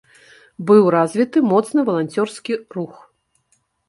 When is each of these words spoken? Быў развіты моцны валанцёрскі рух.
Быў 0.69 0.87
развіты 0.95 1.43
моцны 1.51 1.79
валанцёрскі 1.89 2.57
рух. 2.77 2.97